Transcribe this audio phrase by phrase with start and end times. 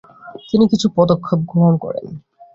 [0.49, 2.05] তিনি কিছু পদক্ষেপ গ্রহণ করেন।